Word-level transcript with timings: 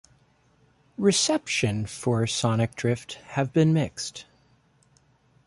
Reception 0.97 1.85
for 1.85 2.25
"Sonic 2.25 2.73
Drift" 2.75 3.19
have 3.37 3.53
been 3.53 3.71
mixed. 3.71 4.25